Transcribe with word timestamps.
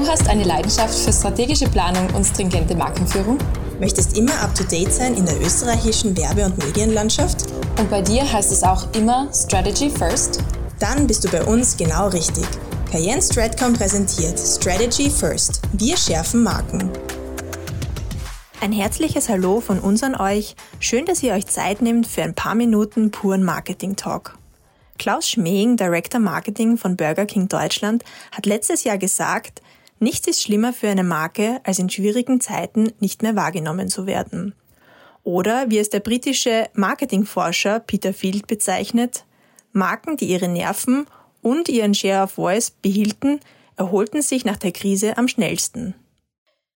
Du 0.00 0.08
hast 0.08 0.30
eine 0.30 0.44
Leidenschaft 0.44 0.98
für 0.98 1.12
strategische 1.12 1.68
Planung 1.68 2.08
und 2.14 2.24
stringente 2.24 2.74
Markenführung? 2.74 3.36
Möchtest 3.80 4.16
immer 4.16 4.32
up-to-date 4.40 4.90
sein 4.90 5.14
in 5.14 5.26
der 5.26 5.38
österreichischen 5.42 6.16
Werbe- 6.16 6.46
und 6.46 6.56
Medienlandschaft? 6.56 7.44
Und 7.78 7.90
bei 7.90 8.00
dir 8.00 8.22
heißt 8.22 8.50
es 8.50 8.62
auch 8.62 8.90
immer 8.94 9.28
Strategy 9.34 9.90
First? 9.90 10.42
Dann 10.78 11.06
bist 11.06 11.22
du 11.22 11.28
bei 11.28 11.44
uns 11.44 11.76
genau 11.76 12.08
richtig. 12.08 12.46
Cayenne 12.90 13.20
Stratcom 13.20 13.74
präsentiert 13.74 14.38
Strategy 14.38 15.10
First. 15.10 15.60
Wir 15.74 15.98
schärfen 15.98 16.42
Marken. 16.42 16.88
Ein 18.62 18.72
herzliches 18.72 19.28
Hallo 19.28 19.60
von 19.60 19.80
uns 19.80 20.02
an 20.02 20.14
euch. 20.14 20.56
Schön, 20.78 21.04
dass 21.04 21.22
ihr 21.22 21.34
euch 21.34 21.46
Zeit 21.46 21.82
nehmt 21.82 22.06
für 22.06 22.22
ein 22.22 22.32
paar 22.32 22.54
Minuten 22.54 23.10
puren 23.10 23.44
Marketing-Talk. 23.44 24.38
Klaus 24.98 25.28
Schmeing, 25.28 25.76
Director 25.76 26.20
Marketing 26.20 26.78
von 26.78 26.96
Burger 26.96 27.26
King 27.26 27.48
Deutschland, 27.48 28.02
hat 28.32 28.46
letztes 28.46 28.84
Jahr 28.84 28.96
gesagt, 28.96 29.60
Nichts 30.02 30.26
ist 30.26 30.42
schlimmer 30.42 30.72
für 30.72 30.88
eine 30.88 31.04
Marke, 31.04 31.60
als 31.62 31.78
in 31.78 31.90
schwierigen 31.90 32.40
Zeiten 32.40 32.90
nicht 33.00 33.22
mehr 33.22 33.36
wahrgenommen 33.36 33.88
zu 33.88 34.06
werden. 34.06 34.54
Oder 35.24 35.68
wie 35.68 35.78
es 35.78 35.90
der 35.90 36.00
britische 36.00 36.70
Marketingforscher 36.72 37.80
Peter 37.80 38.14
Field 38.14 38.46
bezeichnet, 38.46 39.26
Marken, 39.72 40.16
die 40.16 40.24
ihre 40.24 40.48
Nerven 40.48 41.06
und 41.42 41.68
ihren 41.68 41.94
Share 41.94 42.24
of 42.24 42.32
Voice 42.32 42.70
behielten, 42.70 43.40
erholten 43.76 44.22
sich 44.22 44.46
nach 44.46 44.56
der 44.56 44.72
Krise 44.72 45.18
am 45.18 45.28
schnellsten. 45.28 45.94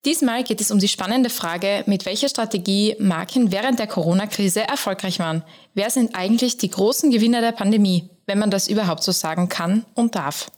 Diesmal 0.05 0.43
geht 0.43 0.61
es 0.61 0.69
um 0.69 0.77
die 0.77 0.87
spannende 0.87 1.31
Frage, 1.31 1.83
mit 1.87 2.05
welcher 2.05 2.29
Strategie 2.29 2.95
Marken 2.99 3.51
während 3.51 3.79
der 3.79 3.87
Corona-Krise 3.87 4.61
erfolgreich 4.61 5.17
waren. 5.17 5.43
Wer 5.73 5.89
sind 5.89 6.13
eigentlich 6.13 6.57
die 6.57 6.69
großen 6.69 7.09
Gewinner 7.09 7.41
der 7.41 7.53
Pandemie, 7.53 8.07
wenn 8.27 8.37
man 8.37 8.51
das 8.51 8.67
überhaupt 8.67 9.01
so 9.01 9.11
sagen 9.11 9.49
kann 9.49 9.83
und 9.95 10.13
darf? 10.13 10.51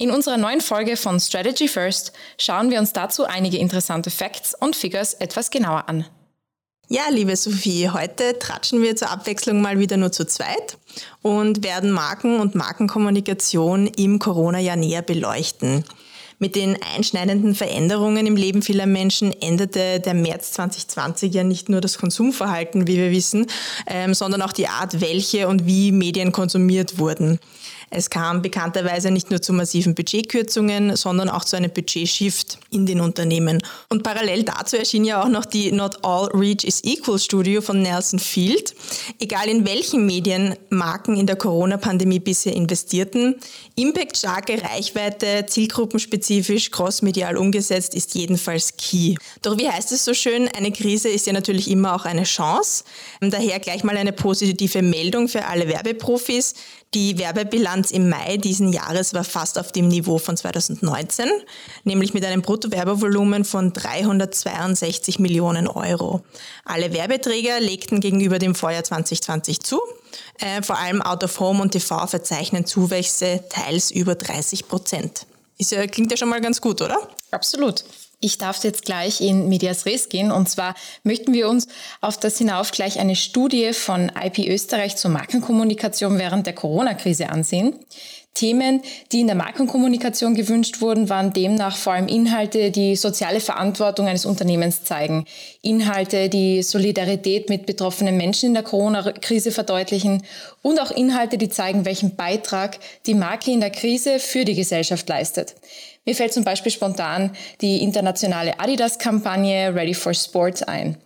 In 0.00 0.12
unserer 0.12 0.36
neuen 0.36 0.60
Folge 0.60 0.96
von 0.96 1.18
Strategy 1.18 1.66
First 1.66 2.12
schauen 2.38 2.70
wir 2.70 2.78
uns 2.78 2.92
dazu 2.92 3.24
einige 3.24 3.58
interessante 3.58 4.12
Facts 4.12 4.54
und 4.54 4.76
Figures 4.76 5.14
etwas 5.14 5.50
genauer 5.50 5.88
an. 5.88 6.06
Ja, 6.88 7.02
liebe 7.10 7.34
Sophie, 7.34 7.90
heute 7.90 8.38
tratschen 8.38 8.80
wir 8.80 8.94
zur 8.94 9.10
Abwechslung 9.10 9.60
mal 9.60 9.80
wieder 9.80 9.96
nur 9.96 10.12
zu 10.12 10.24
zweit 10.24 10.78
und 11.22 11.64
werden 11.64 11.90
Marken 11.90 12.38
und 12.38 12.54
Markenkommunikation 12.54 13.88
im 13.88 14.20
Corona-Jahr 14.20 14.76
näher 14.76 15.02
beleuchten. 15.02 15.84
Mit 16.38 16.54
den 16.54 16.78
einschneidenden 16.94 17.56
Veränderungen 17.56 18.24
im 18.28 18.36
Leben 18.36 18.62
vieler 18.62 18.86
Menschen 18.86 19.32
änderte 19.42 19.98
der 19.98 20.14
März 20.14 20.52
2020 20.52 21.34
ja 21.34 21.42
nicht 21.42 21.68
nur 21.68 21.80
das 21.80 21.98
Konsumverhalten, 21.98 22.86
wie 22.86 22.98
wir 22.98 23.10
wissen, 23.10 23.46
ähm, 23.88 24.14
sondern 24.14 24.42
auch 24.42 24.52
die 24.52 24.68
Art, 24.68 25.00
welche 25.00 25.48
und 25.48 25.66
wie 25.66 25.90
Medien 25.90 26.30
konsumiert 26.30 26.98
wurden. 26.98 27.40
Es 27.90 28.10
kam 28.10 28.42
bekannterweise 28.42 29.10
nicht 29.10 29.30
nur 29.30 29.40
zu 29.40 29.52
massiven 29.52 29.94
Budgetkürzungen, 29.94 30.96
sondern 30.96 31.30
auch 31.30 31.44
zu 31.44 31.56
einem 31.56 31.70
Budgetshift 31.70 32.58
in 32.70 32.86
den 32.86 33.00
Unternehmen. 33.00 33.62
Und 33.88 34.02
parallel 34.02 34.42
dazu 34.44 34.76
erschien 34.76 35.04
ja 35.04 35.22
auch 35.22 35.28
noch 35.28 35.46
die 35.46 35.72
Not 35.72 36.04
All 36.04 36.28
Reach 36.34 36.64
is 36.64 36.84
Equal 36.84 37.18
Studio 37.18 37.60
von 37.60 37.80
Nelson 37.82 38.18
Field. 38.18 38.74
Egal 39.18 39.48
in 39.48 39.66
welchen 39.66 40.06
Medien 40.06 40.54
Marken 40.70 41.16
in 41.16 41.26
der 41.26 41.36
Corona-Pandemie 41.36 42.20
bisher 42.20 42.54
investierten, 42.54 43.36
Impact 43.74 44.16
starke 44.16 44.60
Reichweite, 44.62 45.46
zielgruppenspezifisch, 45.46 46.70
crossmedial 46.70 47.36
umgesetzt 47.36 47.94
ist 47.94 48.14
jedenfalls 48.14 48.76
key. 48.76 49.14
Doch 49.42 49.56
wie 49.56 49.68
heißt 49.68 49.92
es 49.92 50.04
so 50.04 50.14
schön, 50.14 50.48
eine 50.48 50.72
Krise 50.72 51.08
ist 51.08 51.26
ja 51.26 51.32
natürlich 51.32 51.70
immer 51.70 51.94
auch 51.94 52.04
eine 52.04 52.24
Chance. 52.24 52.84
Daher 53.20 53.60
gleich 53.60 53.84
mal 53.84 53.96
eine 53.96 54.12
positive 54.12 54.82
Meldung 54.82 55.28
für 55.28 55.46
alle 55.46 55.68
Werbeprofis. 55.68 56.54
Die 56.94 57.18
Werbebilanz 57.18 57.90
im 57.90 58.08
Mai 58.08 58.38
diesen 58.38 58.72
Jahres 58.72 59.12
war 59.12 59.24
fast 59.24 59.58
auf 59.58 59.72
dem 59.72 59.88
Niveau 59.88 60.16
von 60.16 60.38
2019, 60.38 61.28
nämlich 61.84 62.14
mit 62.14 62.24
einem 62.24 62.40
Bruttowerbevolumen 62.40 63.44
von 63.44 63.74
362 63.74 65.18
Millionen 65.18 65.68
Euro. 65.68 66.22
Alle 66.64 66.94
Werbeträger 66.94 67.60
legten 67.60 68.00
gegenüber 68.00 68.38
dem 68.38 68.54
Vorjahr 68.54 68.84
2020 68.84 69.60
zu. 69.60 69.80
Äh, 70.38 70.62
vor 70.62 70.78
allem 70.78 71.02
Out 71.02 71.24
of 71.24 71.38
Home 71.40 71.60
und 71.60 71.72
TV 71.72 72.06
verzeichnen 72.06 72.64
Zuwächse 72.64 73.44
teils 73.50 73.90
über 73.90 74.14
30 74.14 74.66
Prozent. 74.66 75.26
Ist 75.58 75.72
ja, 75.72 75.86
klingt 75.86 76.10
ja 76.10 76.16
schon 76.16 76.30
mal 76.30 76.40
ganz 76.40 76.58
gut, 76.60 76.80
oder? 76.80 77.06
Absolut. 77.30 77.84
Ich 78.20 78.36
darf 78.36 78.64
jetzt 78.64 78.84
gleich 78.84 79.20
in 79.20 79.48
Medias 79.48 79.86
Res 79.86 80.08
gehen 80.08 80.32
und 80.32 80.48
zwar 80.48 80.74
möchten 81.04 81.32
wir 81.32 81.48
uns 81.48 81.68
auf 82.00 82.18
das 82.18 82.36
hinauf 82.38 82.72
gleich 82.72 82.98
eine 82.98 83.14
Studie 83.14 83.72
von 83.72 84.10
IP 84.20 84.38
Österreich 84.40 84.96
zur 84.96 85.12
Markenkommunikation 85.12 86.18
während 86.18 86.44
der 86.44 86.54
Corona-Krise 86.54 87.28
ansehen. 87.28 87.78
Themen, 88.34 88.82
die 89.10 89.20
in 89.20 89.26
der 89.26 89.36
Markenkommunikation 89.36 90.34
gewünscht 90.34 90.80
wurden, 90.80 91.08
waren 91.08 91.32
demnach 91.32 91.76
vor 91.76 91.92
allem 91.92 92.08
Inhalte, 92.08 92.70
die 92.70 92.94
soziale 92.94 93.40
Verantwortung 93.40 94.06
eines 94.06 94.26
Unternehmens 94.26 94.84
zeigen. 94.84 95.24
Inhalte, 95.62 96.28
die 96.28 96.62
Solidarität 96.62 97.48
mit 97.48 97.66
betroffenen 97.66 98.16
Menschen 98.16 98.48
in 98.50 98.54
der 98.54 98.62
Corona-Krise 98.62 99.50
verdeutlichen 99.50 100.22
und 100.62 100.80
auch 100.80 100.90
Inhalte, 100.90 101.38
die 101.38 101.48
zeigen, 101.48 101.84
welchen 101.84 102.14
Beitrag 102.16 102.78
die 103.06 103.14
Marke 103.14 103.50
in 103.50 103.60
der 103.60 103.70
Krise 103.70 104.20
für 104.20 104.44
die 104.44 104.54
Gesellschaft 104.54 105.08
leistet. 105.08 105.54
Mir 106.08 106.14
fällt 106.14 106.32
zum 106.32 106.42
Beispiel 106.42 106.72
spontan 106.72 107.32
die 107.60 107.82
internationale 107.82 108.58
Adidas-Kampagne 108.58 109.74
Ready 109.74 109.92
for 109.92 110.14
Sport 110.14 110.66
ein. 110.66 110.96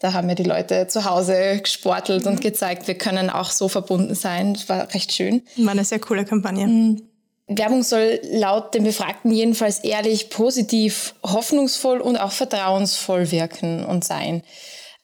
Da 0.00 0.12
haben 0.12 0.28
ja 0.28 0.34
die 0.34 0.42
Leute 0.42 0.86
zu 0.86 1.06
Hause 1.06 1.60
gesportelt 1.62 2.26
mhm. 2.26 2.32
und 2.32 2.40
gezeigt, 2.42 2.86
wir 2.86 2.94
können 2.94 3.30
auch 3.30 3.52
so 3.52 3.68
verbunden 3.68 4.14
sein. 4.14 4.52
Das 4.52 4.68
war 4.68 4.92
recht 4.92 5.14
schön. 5.14 5.40
War 5.56 5.70
eine 5.70 5.86
sehr 5.86 5.98
coole 5.98 6.26
Kampagne. 6.26 6.66
Mhm. 6.66 7.02
Werbung 7.46 7.82
soll 7.82 8.20
laut 8.32 8.74
den 8.74 8.84
Befragten 8.84 9.30
jedenfalls 9.32 9.78
ehrlich, 9.78 10.28
positiv, 10.28 11.14
hoffnungsvoll 11.22 11.98
und 12.02 12.18
auch 12.18 12.32
vertrauensvoll 12.32 13.30
wirken 13.30 13.86
und 13.86 14.04
sein. 14.04 14.42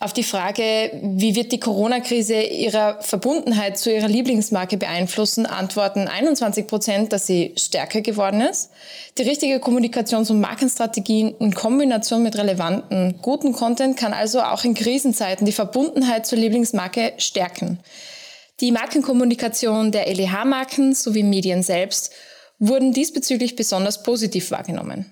Auf 0.06 0.12
die 0.12 0.22
Frage, 0.22 0.92
wie 1.02 1.34
wird 1.34 1.50
die 1.50 1.58
Corona-Krise 1.58 2.40
ihre 2.40 2.98
Verbundenheit 3.00 3.76
zu 3.76 3.92
ihrer 3.92 4.06
Lieblingsmarke 4.06 4.76
beeinflussen, 4.76 5.46
antworten 5.46 6.06
21 6.06 6.68
Prozent, 6.68 7.12
dass 7.12 7.26
sie 7.26 7.54
stärker 7.56 8.02
geworden 8.02 8.40
ist. 8.40 8.70
Die 9.18 9.24
richtige 9.24 9.56
Kommunikations- 9.56 10.30
und 10.30 10.40
Markenstrategien 10.40 11.34
in 11.40 11.52
Kombination 11.52 12.22
mit 12.22 12.38
relevanten, 12.38 13.18
guten 13.20 13.52
Content 13.52 13.96
kann 13.96 14.12
also 14.12 14.42
auch 14.42 14.62
in 14.62 14.74
Krisenzeiten 14.74 15.44
die 15.44 15.50
Verbundenheit 15.50 16.24
zur 16.24 16.38
Lieblingsmarke 16.38 17.14
stärken. 17.18 17.80
Die 18.60 18.70
Markenkommunikation 18.70 19.90
der 19.90 20.06
LEH-Marken 20.06 20.94
sowie 20.94 21.24
Medien 21.24 21.64
selbst 21.64 22.12
wurden 22.60 22.92
diesbezüglich 22.92 23.56
besonders 23.56 24.04
positiv 24.04 24.52
wahrgenommen. 24.52 25.10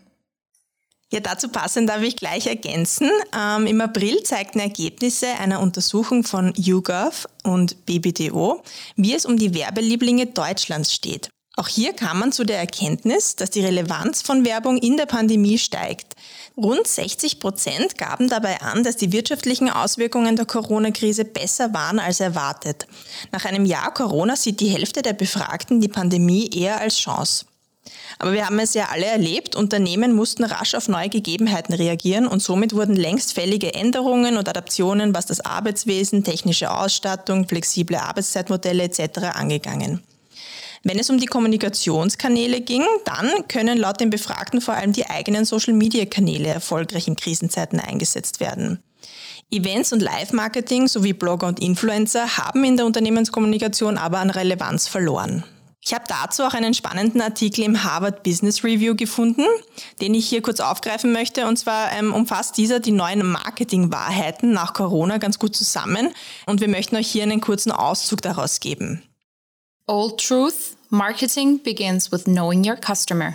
Ja, 1.14 1.20
dazu 1.20 1.46
passend 1.46 1.88
darf 1.88 2.02
ich 2.02 2.16
gleich 2.16 2.48
ergänzen. 2.48 3.08
Ähm, 3.38 3.68
Im 3.68 3.80
April 3.80 4.24
zeigten 4.24 4.58
Ergebnisse 4.58 5.28
einer 5.38 5.60
Untersuchung 5.60 6.24
von 6.24 6.52
YouGov 6.56 7.28
und 7.44 7.86
BBDO, 7.86 8.64
wie 8.96 9.14
es 9.14 9.24
um 9.24 9.36
die 9.36 9.54
Werbelieblinge 9.54 10.26
Deutschlands 10.26 10.92
steht. 10.92 11.28
Auch 11.54 11.68
hier 11.68 11.92
kam 11.92 12.18
man 12.18 12.32
zu 12.32 12.42
der 12.42 12.58
Erkenntnis, 12.58 13.36
dass 13.36 13.50
die 13.50 13.64
Relevanz 13.64 14.22
von 14.22 14.44
Werbung 14.44 14.76
in 14.76 14.96
der 14.96 15.06
Pandemie 15.06 15.56
steigt. 15.56 16.14
Rund 16.56 16.84
60 16.84 17.38
Prozent 17.38 17.96
gaben 17.96 18.28
dabei 18.28 18.60
an, 18.60 18.82
dass 18.82 18.96
die 18.96 19.12
wirtschaftlichen 19.12 19.70
Auswirkungen 19.70 20.34
der 20.34 20.46
Corona-Krise 20.46 21.24
besser 21.24 21.72
waren 21.72 22.00
als 22.00 22.18
erwartet. 22.18 22.88
Nach 23.30 23.44
einem 23.44 23.66
Jahr 23.66 23.94
Corona 23.94 24.34
sieht 24.34 24.58
die 24.58 24.66
Hälfte 24.66 25.02
der 25.02 25.12
Befragten 25.12 25.80
die 25.80 25.86
Pandemie 25.86 26.50
eher 26.52 26.80
als 26.80 26.98
Chance. 26.98 27.44
Aber 28.18 28.32
wir 28.32 28.46
haben 28.46 28.58
es 28.58 28.74
ja 28.74 28.88
alle 28.92 29.06
erlebt, 29.06 29.56
Unternehmen 29.56 30.14
mussten 30.14 30.44
rasch 30.44 30.74
auf 30.74 30.88
neue 30.88 31.08
Gegebenheiten 31.08 31.74
reagieren 31.74 32.26
und 32.26 32.42
somit 32.42 32.74
wurden 32.74 32.96
längst 32.96 33.32
fällige 33.32 33.74
Änderungen 33.74 34.36
und 34.36 34.48
Adaptionen, 34.48 35.14
was 35.14 35.26
das 35.26 35.40
Arbeitswesen, 35.40 36.24
technische 36.24 36.70
Ausstattung, 36.70 37.48
flexible 37.48 37.96
Arbeitszeitmodelle 37.96 38.84
etc. 38.84 39.34
angegangen. 39.34 40.02
Wenn 40.86 40.98
es 40.98 41.08
um 41.08 41.18
die 41.18 41.26
Kommunikationskanäle 41.26 42.60
ging, 42.60 42.84
dann 43.06 43.48
können 43.48 43.78
laut 43.78 44.00
den 44.00 44.10
Befragten 44.10 44.60
vor 44.60 44.74
allem 44.74 44.92
die 44.92 45.08
eigenen 45.08 45.46
Social-Media-Kanäle 45.46 46.48
erfolgreich 46.48 47.08
in 47.08 47.16
Krisenzeiten 47.16 47.80
eingesetzt 47.80 48.38
werden. 48.38 48.82
Events 49.50 49.92
und 49.92 50.02
Live-Marketing 50.02 50.88
sowie 50.88 51.14
Blogger 51.14 51.46
und 51.46 51.60
Influencer 51.60 52.36
haben 52.36 52.64
in 52.64 52.76
der 52.76 52.84
Unternehmenskommunikation 52.84 53.96
aber 53.96 54.18
an 54.18 54.30
Relevanz 54.30 54.86
verloren. 54.86 55.44
Ich 55.86 55.92
habe 55.92 56.04
dazu 56.08 56.44
auch 56.44 56.54
einen 56.54 56.72
spannenden 56.72 57.20
Artikel 57.20 57.62
im 57.62 57.84
Harvard 57.84 58.22
Business 58.22 58.64
Review 58.64 58.96
gefunden, 58.96 59.44
den 60.00 60.14
ich 60.14 60.26
hier 60.26 60.40
kurz 60.40 60.60
aufgreifen 60.60 61.12
möchte. 61.12 61.46
Und 61.46 61.58
zwar 61.58 61.92
ähm, 61.92 62.14
umfasst 62.14 62.56
dieser 62.56 62.80
die 62.80 62.90
neuen 62.90 63.24
Marketing-Wahrheiten 63.26 64.52
nach 64.52 64.72
Corona 64.72 65.18
ganz 65.18 65.38
gut 65.38 65.54
zusammen. 65.54 66.14
Und 66.46 66.62
wir 66.62 66.68
möchten 66.68 66.96
euch 66.96 67.08
hier 67.08 67.22
einen 67.24 67.42
kurzen 67.42 67.70
Auszug 67.70 68.22
daraus 68.22 68.60
geben. 68.60 69.02
Old 69.86 70.26
Truth, 70.26 70.78
Marketing 70.88 71.62
begins 71.62 72.10
with 72.10 72.24
knowing 72.24 72.66
your 72.66 72.76
customer. 72.76 73.34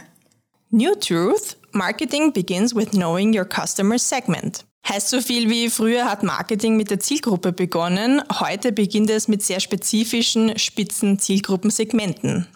New 0.72 0.96
Truth, 0.96 1.56
Marketing 1.72 2.34
begins 2.34 2.74
with 2.74 2.90
knowing 2.92 3.38
your 3.38 3.46
customer 3.46 4.00
segment. 4.00 4.66
Heißt 4.87 5.09
so 5.09 5.21
viel 5.21 5.49
wie 5.49 5.69
früher 5.69 6.05
hat 6.05 6.23
Marketing 6.23 6.75
mit 6.75 6.89
der 6.89 6.99
Zielgruppe 6.99 7.51
begonnen, 7.51 8.23
heute 8.39 8.71
beginnt 8.71 9.09
es 9.09 9.27
mit 9.27 9.43
sehr 9.43 9.59
spezifischen, 9.59 10.57
spitzen 10.57 11.19
Zielgruppensegmenten. 11.19 12.47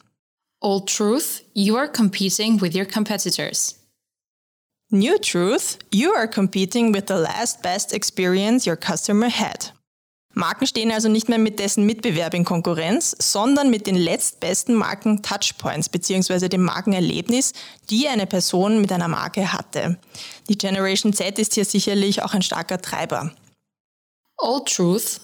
Old 0.59 0.87
truth, 0.87 1.43
you 1.53 1.75
are 1.75 1.91
competing 1.91 2.61
with 2.61 2.73
your 2.73 2.85
competitors. 2.85 3.79
New 4.89 5.17
truth, 5.19 5.77
you 5.91 6.13
are 6.13 6.27
competing 6.27 6.93
with 6.93 7.07
the 7.07 7.15
last 7.15 7.61
best 7.61 7.93
experience 7.93 8.65
your 8.65 8.77
customer 8.77 9.29
had. 9.29 9.71
Marken 10.35 10.65
stehen 10.65 10.91
also 10.91 11.09
nicht 11.09 11.29
mehr 11.29 11.37
mit 11.37 11.59
dessen 11.59 11.85
Mitbewerb 11.85 12.33
in 12.33 12.43
Konkurrenz, 12.43 13.15
sondern 13.19 13.69
mit 13.69 13.85
den 13.85 13.95
letztbesten 13.95 14.73
Marken 14.75 15.21
Touchpoints 15.21 15.89
bzw. 15.89 16.49
dem 16.49 16.63
Markenerlebnis, 16.63 17.53
die 17.89 18.07
eine 18.07 18.25
Person 18.25 18.81
mit 18.81 18.91
einer 18.91 19.07
Marke 19.07 19.53
hatte. 19.53 19.99
Die 20.49 20.57
Generation 20.57 21.13
Z 21.13 21.37
ist 21.37 21.53
hier 21.53 21.65
sicherlich 21.65 22.23
auch 22.23 22.33
ein 22.33 22.41
starker 22.41 22.81
Treiber. 22.81 23.31
Old 24.37 24.67
Truth. 24.67 25.21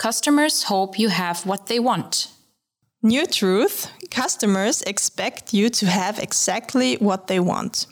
Customers 0.00 0.68
hope 0.68 0.98
you 0.98 1.10
have 1.10 1.48
what 1.48 1.66
they 1.66 1.82
want. 1.82 2.28
New 3.02 3.24
Truth. 3.26 3.88
Customers 4.14 4.82
expect 4.82 5.54
you 5.54 5.70
to 5.70 5.86
have 5.86 6.20
exactly 6.20 6.98
what 7.00 7.26
they 7.28 7.40
want. 7.40 7.88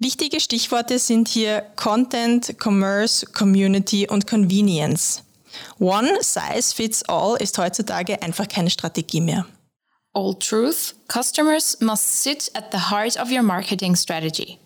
Wichtige 0.00 0.40
Stichworte 0.40 0.98
sind 0.98 1.28
hier 1.28 1.64
Content, 1.76 2.58
Commerce, 2.58 3.24
Community 3.26 4.08
und 4.08 4.26
Convenience. 4.26 5.22
One 5.78 6.22
size 6.22 6.74
fits 6.74 7.02
all 7.08 7.36
ist 7.36 7.58
heutzutage 7.58 8.22
einfach 8.22 8.48
keine 8.48 8.70
Strategie 8.70 9.20
mehr. 9.20 9.46
Old 10.12 10.40
truth, 10.40 10.94
customers 11.08 11.78
must 11.80 12.22
sit 12.22 12.50
at 12.54 12.70
the 12.70 12.90
heart 12.90 13.18
of 13.18 13.30
your 13.30 13.42
marketing 13.42 13.96
strategy. 13.96 14.58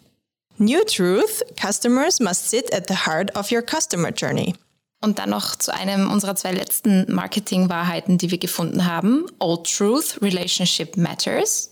New 0.58 0.84
truth, 0.84 1.42
customers 1.56 2.20
must 2.20 2.48
sit 2.50 2.72
at 2.74 2.88
the 2.88 3.06
heart 3.06 3.34
of 3.36 3.50
your 3.50 3.62
customer 3.62 4.10
journey. 4.10 4.54
Und 5.00 5.18
dann 5.18 5.30
noch 5.30 5.56
zu 5.56 5.72
einem 5.72 6.10
unserer 6.10 6.34
zwei 6.34 6.52
letzten 6.52 7.10
Marketing-Wahrheiten, 7.12 8.18
die 8.18 8.30
wir 8.30 8.38
gefunden 8.38 8.84
haben. 8.84 9.26
Old 9.38 9.64
truth, 9.72 10.20
relationship 10.20 10.96
matters. 10.96 11.70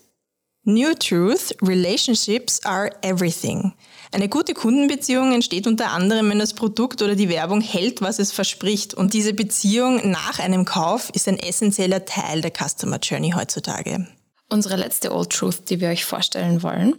New 0.68 0.94
Truth, 0.94 1.54
Relationships 1.62 2.60
are 2.64 2.90
everything. 3.02 3.72
Eine 4.16 4.30
gute 4.30 4.54
Kundenbeziehung 4.54 5.34
entsteht 5.34 5.66
unter 5.66 5.90
anderem, 5.90 6.30
wenn 6.30 6.38
das 6.38 6.54
Produkt 6.54 7.02
oder 7.02 7.16
die 7.16 7.28
Werbung 7.28 7.60
hält, 7.60 8.00
was 8.00 8.18
es 8.18 8.32
verspricht. 8.32 8.94
Und 8.94 9.12
diese 9.12 9.34
Beziehung 9.34 10.10
nach 10.10 10.38
einem 10.38 10.64
Kauf 10.64 11.10
ist 11.10 11.28
ein 11.28 11.38
essentieller 11.38 12.06
Teil 12.06 12.40
der 12.40 12.50
Customer 12.50 12.98
Journey 12.98 13.32
heutzutage. 13.32 14.06
Unsere 14.48 14.76
letzte 14.76 15.12
Old 15.12 15.28
Truth, 15.28 15.68
die 15.68 15.82
wir 15.82 15.90
euch 15.90 16.06
vorstellen 16.06 16.62
wollen. 16.62 16.94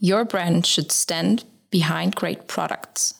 Your 0.00 0.24
brand 0.24 0.68
should 0.68 0.92
stand 0.92 1.44
behind 1.72 2.14
great 2.14 2.46
products. 2.46 3.16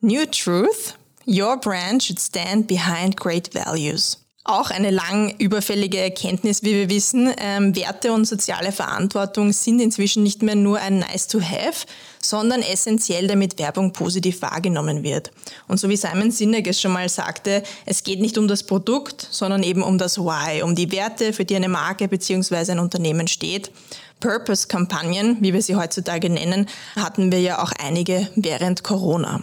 New 0.00 0.24
Truth, 0.24 0.94
Your 1.26 1.58
brand 1.58 2.04
should 2.04 2.18
stand 2.18 2.68
behind 2.68 3.18
great 3.18 3.52
values. 3.52 4.16
Auch 4.48 4.70
eine 4.70 4.90
lang 4.92 5.34
überfällige 5.38 5.98
Erkenntnis, 5.98 6.62
wie 6.62 6.72
wir 6.72 6.88
wissen. 6.88 7.34
Ähm, 7.36 7.74
Werte 7.74 8.12
und 8.12 8.26
soziale 8.26 8.70
Verantwortung 8.70 9.52
sind 9.52 9.80
inzwischen 9.80 10.22
nicht 10.22 10.40
mehr 10.42 10.54
nur 10.54 10.78
ein 10.78 11.00
Nice 11.00 11.26
to 11.26 11.40
Have, 11.40 11.84
sondern 12.22 12.62
essentiell, 12.62 13.26
damit 13.26 13.58
Werbung 13.58 13.92
positiv 13.92 14.42
wahrgenommen 14.42 15.02
wird. 15.02 15.32
Und 15.66 15.80
so 15.80 15.88
wie 15.88 15.96
Simon 15.96 16.30
Sinek 16.30 16.68
es 16.68 16.80
schon 16.80 16.92
mal 16.92 17.08
sagte, 17.08 17.64
es 17.86 18.04
geht 18.04 18.20
nicht 18.20 18.38
um 18.38 18.46
das 18.46 18.62
Produkt, 18.62 19.26
sondern 19.32 19.64
eben 19.64 19.82
um 19.82 19.98
das 19.98 20.16
Why, 20.16 20.62
um 20.62 20.76
die 20.76 20.92
Werte, 20.92 21.32
für 21.32 21.44
die 21.44 21.56
eine 21.56 21.68
Marke 21.68 22.06
bzw. 22.06 22.70
ein 22.70 22.78
Unternehmen 22.78 23.26
steht. 23.26 23.72
Purpose-Kampagnen, 24.20 25.38
wie 25.40 25.54
wir 25.54 25.62
sie 25.62 25.74
heutzutage 25.74 26.30
nennen, 26.30 26.68
hatten 26.94 27.32
wir 27.32 27.40
ja 27.40 27.60
auch 27.64 27.72
einige 27.84 28.28
während 28.36 28.84
Corona. 28.84 29.42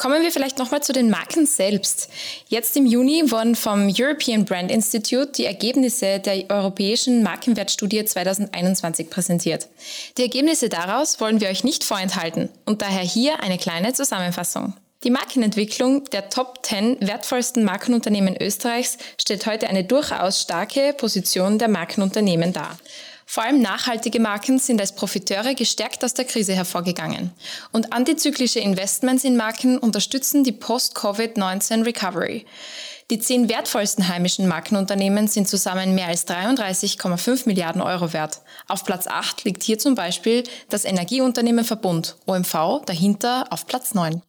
Kommen 0.00 0.22
wir 0.22 0.32
vielleicht 0.32 0.56
nochmal 0.56 0.82
zu 0.82 0.94
den 0.94 1.10
Marken 1.10 1.44
selbst. 1.44 2.08
Jetzt 2.48 2.74
im 2.74 2.86
Juni 2.86 3.30
wurden 3.30 3.54
vom 3.54 3.92
European 3.94 4.46
Brand 4.46 4.70
Institute 4.70 5.32
die 5.32 5.44
Ergebnisse 5.44 6.20
der 6.20 6.48
europäischen 6.48 7.22
Markenwertstudie 7.22 8.06
2021 8.06 9.10
präsentiert. 9.10 9.68
Die 10.16 10.22
Ergebnisse 10.22 10.70
daraus 10.70 11.20
wollen 11.20 11.42
wir 11.42 11.50
euch 11.50 11.64
nicht 11.64 11.84
vorenthalten 11.84 12.48
und 12.64 12.80
daher 12.80 13.02
hier 13.02 13.42
eine 13.42 13.58
kleine 13.58 13.92
Zusammenfassung. 13.92 14.72
Die 15.04 15.10
Markenentwicklung 15.10 16.04
der 16.04 16.30
Top 16.30 16.60
10 16.64 17.06
wertvollsten 17.06 17.62
Markenunternehmen 17.62 18.38
Österreichs 18.40 18.96
stellt 19.20 19.44
heute 19.44 19.68
eine 19.68 19.84
durchaus 19.84 20.40
starke 20.40 20.94
Position 20.94 21.58
der 21.58 21.68
Markenunternehmen 21.68 22.54
dar. 22.54 22.78
Vor 23.32 23.44
allem 23.44 23.62
nachhaltige 23.62 24.18
Marken 24.18 24.58
sind 24.58 24.80
als 24.80 24.92
Profiteure 24.92 25.54
gestärkt 25.54 26.04
aus 26.04 26.14
der 26.14 26.24
Krise 26.24 26.52
hervorgegangen. 26.52 27.30
Und 27.70 27.92
antizyklische 27.92 28.58
Investments 28.58 29.22
in 29.22 29.36
Marken 29.36 29.78
unterstützen 29.78 30.42
die 30.42 30.50
Post-Covid-19 30.50 31.84
Recovery. 31.84 32.44
Die 33.08 33.20
zehn 33.20 33.48
wertvollsten 33.48 34.08
heimischen 34.08 34.48
Markenunternehmen 34.48 35.28
sind 35.28 35.46
zusammen 35.46 35.94
mehr 35.94 36.08
als 36.08 36.26
33,5 36.26 37.46
Milliarden 37.46 37.82
Euro 37.82 38.12
wert. 38.12 38.40
Auf 38.66 38.84
Platz 38.84 39.06
8 39.06 39.44
liegt 39.44 39.62
hier 39.62 39.78
zum 39.78 39.94
Beispiel 39.94 40.42
das 40.68 40.84
Energieunternehmen 40.84 41.64
Verbund, 41.64 42.16
OMV, 42.26 42.82
dahinter 42.84 43.44
auf 43.50 43.64
Platz 43.64 43.94
9. 43.94 44.22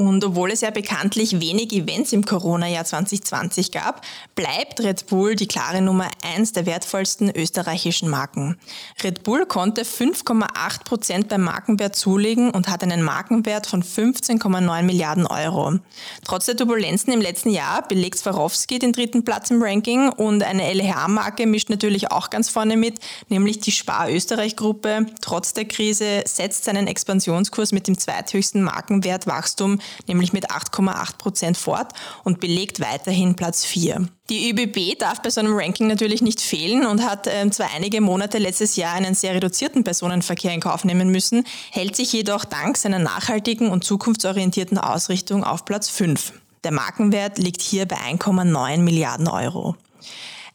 Und 0.00 0.24
obwohl 0.24 0.50
es 0.50 0.62
ja 0.62 0.70
bekanntlich 0.70 1.40
wenig 1.40 1.74
Events 1.74 2.14
im 2.14 2.24
Corona-Jahr 2.24 2.86
2020 2.86 3.70
gab, 3.70 4.00
bleibt 4.34 4.80
Red 4.80 5.08
Bull 5.08 5.36
die 5.36 5.46
klare 5.46 5.82
Nummer 5.82 6.08
eins 6.24 6.52
der 6.52 6.64
wertvollsten 6.64 7.30
österreichischen 7.36 8.08
Marken. 8.08 8.56
Red 9.04 9.24
Bull 9.24 9.44
konnte 9.44 9.82
5,8 9.82 10.84
Prozent 10.84 11.28
beim 11.28 11.42
Markenwert 11.42 11.96
zulegen 11.96 12.50
und 12.50 12.70
hat 12.70 12.82
einen 12.82 13.02
Markenwert 13.02 13.66
von 13.66 13.82
15,9 13.82 14.82
Milliarden 14.84 15.26
Euro. 15.26 15.78
Trotz 16.24 16.46
der 16.46 16.56
Turbulenzen 16.56 17.12
im 17.12 17.20
letzten 17.20 17.50
Jahr 17.50 17.86
belegt 17.86 18.20
Swarovski 18.20 18.78
den 18.78 18.94
dritten 18.94 19.22
Platz 19.22 19.50
im 19.50 19.62
Ranking 19.62 20.08
und 20.08 20.42
eine 20.42 20.72
LH-Marke 20.72 21.46
mischt 21.46 21.68
natürlich 21.68 22.10
auch 22.10 22.30
ganz 22.30 22.48
vorne 22.48 22.78
mit, 22.78 23.00
nämlich 23.28 23.60
die 23.60 23.72
Spar 23.72 24.10
Österreich-Gruppe. 24.10 25.04
Trotz 25.20 25.52
der 25.52 25.66
Krise 25.66 26.22
setzt 26.24 26.64
seinen 26.64 26.86
Expansionskurs 26.86 27.72
mit 27.72 27.86
dem 27.86 27.98
zweithöchsten 27.98 28.62
Markenwert 28.62 29.26
Wachstum 29.26 29.78
nämlich 30.06 30.32
mit 30.32 30.50
8,8 30.50 31.18
Prozent 31.18 31.56
fort 31.56 31.92
und 32.24 32.40
belegt 32.40 32.80
weiterhin 32.80 33.34
Platz 33.34 33.64
4. 33.64 34.08
Die 34.28 34.50
ÖBB 34.50 34.98
darf 34.98 35.22
bei 35.22 35.30
so 35.30 35.40
einem 35.40 35.56
Ranking 35.56 35.88
natürlich 35.88 36.22
nicht 36.22 36.40
fehlen 36.40 36.86
und 36.86 37.02
hat 37.02 37.26
äh, 37.26 37.50
zwar 37.50 37.70
einige 37.74 38.00
Monate 38.00 38.38
letztes 38.38 38.76
Jahr 38.76 38.94
einen 38.94 39.14
sehr 39.14 39.34
reduzierten 39.34 39.82
Personenverkehr 39.82 40.52
in 40.52 40.60
Kauf 40.60 40.84
nehmen 40.84 41.10
müssen, 41.10 41.44
hält 41.70 41.96
sich 41.96 42.12
jedoch 42.12 42.44
dank 42.44 42.76
seiner 42.76 42.98
nachhaltigen 43.00 43.70
und 43.70 43.84
zukunftsorientierten 43.84 44.78
Ausrichtung 44.78 45.42
auf 45.42 45.64
Platz 45.64 45.88
5. 45.88 46.32
Der 46.62 46.72
Markenwert 46.72 47.38
liegt 47.38 47.62
hier 47.62 47.86
bei 47.86 47.96
1,9 47.96 48.78
Milliarden 48.78 49.28
Euro. 49.28 49.76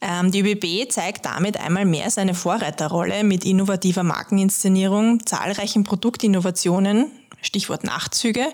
Ähm, 0.02 0.32
die 0.32 0.42
ÖBB 0.42 0.92
zeigt 0.92 1.26
damit 1.26 1.60
einmal 1.60 1.86
mehr 1.86 2.12
seine 2.12 2.36
Vorreiterrolle 2.36 3.24
mit 3.24 3.44
innovativer 3.44 4.04
Markeninszenierung, 4.04 5.25
zahlreichen 5.25 5.84
Produktinnovationen, 5.84 7.12
Stichwort 7.42 7.84
Nachtzüge, 7.84 8.48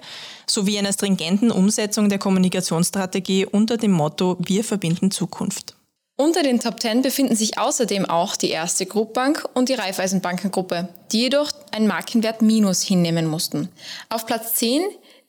sowie 0.48 0.78
einer 0.78 0.94
stringenten 0.94 1.52
Umsetzung 1.52 2.10
der 2.10 2.20
Kommunikationsstrategie 2.20 3.46
unter 3.46 3.78
dem 3.78 3.92
Motto 3.92 4.38
Wir 4.40 4.64
verbinden 4.64 5.12
Zukunft. 5.12 5.76
Unter 6.18 6.44
den 6.44 6.60
Top 6.60 6.80
10 6.80 7.02
befinden 7.02 7.36
sich 7.36 7.58
außerdem 7.58 8.06
auch 8.06 8.36
die 8.36 8.52
erste 8.52 8.86
Gruppbank 8.86 9.44
und 9.56 9.70
die 9.70 9.74
Raiffeisenbankengruppe, 9.74 10.88
die 11.12 11.22
jedoch 11.22 11.52
ein 11.72 11.88
Markenwert 11.88 12.44
Minus 12.44 12.84
hinnehmen 12.84 13.26
mussten. 13.26 13.70
Auf 14.10 14.28
Platz 14.28 14.54
10 14.54 14.84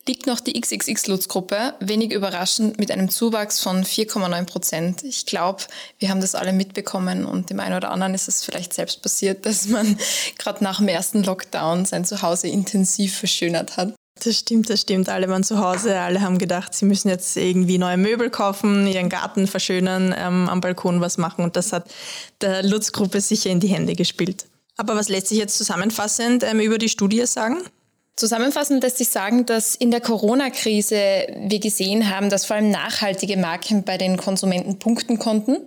liegt 0.06 0.26
noch 0.26 0.40
die 0.40 0.60
XXX-Lutz-Gruppe, 0.60 1.74
wenig 1.80 2.12
überraschend 2.12 2.78
mit 2.78 2.90
einem 2.90 3.08
Zuwachs 3.08 3.60
von 3.60 3.84
4,9 3.84 4.44
Prozent. 4.46 5.02
Ich 5.04 5.26
glaube, 5.26 5.62
wir 5.98 6.08
haben 6.08 6.20
das 6.20 6.34
alle 6.34 6.52
mitbekommen 6.52 7.24
und 7.24 7.50
dem 7.50 7.60
einen 7.60 7.76
oder 7.76 7.90
anderen 7.90 8.14
ist 8.14 8.28
es 8.28 8.44
vielleicht 8.44 8.74
selbst 8.74 9.02
passiert, 9.02 9.46
dass 9.46 9.68
man 9.68 9.96
gerade 10.38 10.64
nach 10.64 10.78
dem 10.78 10.88
ersten 10.88 11.22
Lockdown 11.22 11.84
sein 11.84 12.04
Zuhause 12.04 12.48
intensiv 12.48 13.16
verschönert 13.16 13.76
hat. 13.76 13.94
Das 14.24 14.38
stimmt, 14.38 14.70
das 14.70 14.82
stimmt. 14.82 15.08
Alle 15.08 15.28
waren 15.28 15.42
zu 15.42 15.58
Hause, 15.58 15.98
alle 15.98 16.20
haben 16.20 16.38
gedacht, 16.38 16.74
sie 16.74 16.84
müssen 16.84 17.08
jetzt 17.08 17.36
irgendwie 17.36 17.78
neue 17.78 17.96
Möbel 17.96 18.30
kaufen, 18.30 18.86
ihren 18.86 19.08
Garten 19.08 19.46
verschönern, 19.46 20.14
ähm, 20.16 20.48
am 20.48 20.60
Balkon 20.60 21.00
was 21.00 21.18
machen 21.18 21.44
und 21.44 21.56
das 21.56 21.72
hat 21.72 21.90
der 22.40 22.62
Lutz-Gruppe 22.62 23.20
sicher 23.20 23.50
in 23.50 23.60
die 23.60 23.68
Hände 23.68 23.94
gespielt. 23.94 24.46
Aber 24.76 24.96
was 24.96 25.08
lässt 25.08 25.28
sich 25.28 25.38
jetzt 25.38 25.56
zusammenfassend 25.56 26.44
ähm, 26.44 26.60
über 26.60 26.78
die 26.78 26.88
Studie 26.88 27.26
sagen? 27.26 27.62
Zusammenfassend 28.16 28.82
lässt 28.82 28.98
sich 28.98 29.08
sagen, 29.08 29.46
dass 29.46 29.74
in 29.74 29.90
der 29.90 30.00
Corona-Krise 30.00 31.26
wir 31.34 31.60
gesehen 31.60 32.14
haben, 32.14 32.28
dass 32.28 32.44
vor 32.44 32.56
allem 32.56 32.70
nachhaltige 32.70 33.38
Marken 33.38 33.84
bei 33.84 33.96
den 33.96 34.18
Konsumenten 34.18 34.78
punkten 34.78 35.18
konnten. 35.18 35.66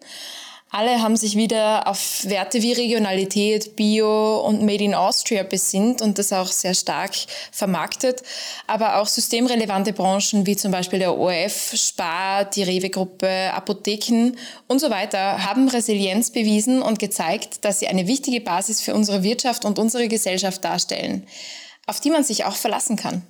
Alle 0.69 1.01
haben 1.01 1.15
sich 1.15 1.37
wieder 1.37 1.87
auf 1.87 2.25
Werte 2.25 2.61
wie 2.61 2.73
Regionalität, 2.73 3.75
Bio 3.75 4.41
und 4.41 4.61
Made 4.61 4.83
in 4.83 4.93
Austria 4.93 5.43
besinnt 5.43 6.01
und 6.01 6.19
das 6.19 6.33
auch 6.33 6.47
sehr 6.47 6.73
stark 6.73 7.11
vermarktet. 7.51 8.23
Aber 8.67 8.97
auch 8.99 9.07
systemrelevante 9.07 9.93
Branchen 9.93 10.45
wie 10.45 10.57
zum 10.57 10.71
Beispiel 10.71 10.99
der 10.99 11.17
ORF, 11.17 11.73
Spar, 11.75 12.45
die 12.45 12.63
Rewe-Gruppe, 12.63 13.53
Apotheken 13.53 14.33
und 14.67 14.79
so 14.79 14.89
weiter 14.89 15.45
haben 15.45 15.69
Resilienz 15.69 16.31
bewiesen 16.31 16.81
und 16.81 16.99
gezeigt, 16.99 17.63
dass 17.63 17.79
sie 17.79 17.87
eine 17.87 18.05
wichtige 18.07 18.41
Basis 18.41 18.81
für 18.81 18.93
unsere 18.93 19.23
Wirtschaft 19.23 19.65
und 19.65 19.79
unsere 19.79 20.09
Gesellschaft 20.09 20.63
darstellen 20.63 21.25
auf 21.85 21.99
die 21.99 22.11
man 22.11 22.23
sich 22.23 22.45
auch 22.45 22.55
verlassen 22.55 22.95
kann. 22.95 23.23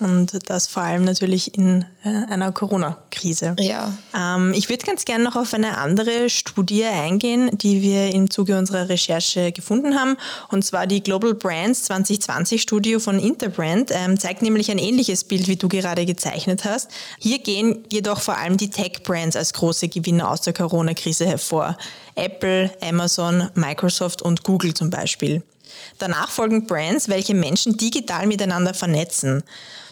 Und 0.00 0.48
das 0.48 0.66
vor 0.66 0.82
allem 0.82 1.04
natürlich 1.04 1.56
in 1.58 1.84
äh, 2.04 2.08
einer 2.08 2.52
Corona-Krise. 2.52 3.54
Ja. 3.58 3.92
Ähm, 4.16 4.54
ich 4.54 4.70
würde 4.70 4.86
ganz 4.86 5.04
gerne 5.04 5.22
noch 5.22 5.36
auf 5.36 5.52
eine 5.52 5.76
andere 5.76 6.30
Studie 6.30 6.84
eingehen, 6.84 7.50
die 7.52 7.82
wir 7.82 8.14
im 8.14 8.30
Zuge 8.30 8.56
unserer 8.56 8.88
Recherche 8.88 9.52
gefunden 9.52 9.98
haben. 9.98 10.16
Und 10.48 10.64
zwar 10.64 10.86
die 10.86 11.02
Global 11.02 11.34
Brands 11.34 11.82
2020 11.84 12.62
Studie 12.62 12.98
von 12.98 13.18
Interbrand 13.18 13.90
ähm, 13.92 14.18
zeigt 14.18 14.40
nämlich 14.40 14.70
ein 14.70 14.78
ähnliches 14.78 15.24
Bild, 15.24 15.48
wie 15.48 15.56
du 15.56 15.68
gerade 15.68 16.06
gezeichnet 16.06 16.64
hast. 16.64 16.90
Hier 17.18 17.38
gehen 17.38 17.84
jedoch 17.92 18.22
vor 18.22 18.38
allem 18.38 18.56
die 18.56 18.70
Tech-Brands 18.70 19.36
als 19.36 19.52
große 19.52 19.88
Gewinner 19.88 20.30
aus 20.30 20.40
der 20.40 20.54
Corona-Krise 20.54 21.26
hervor. 21.26 21.76
Apple, 22.14 22.70
Amazon, 22.80 23.50
Microsoft 23.54 24.22
und 24.22 24.44
Google 24.44 24.72
zum 24.72 24.88
Beispiel. 24.88 25.42
Danach 26.00 26.30
folgen 26.30 26.66
Brands, 26.66 27.08
welche 27.08 27.34
Menschen 27.34 27.76
digital 27.76 28.26
miteinander 28.26 28.72
vernetzen. 28.72 29.42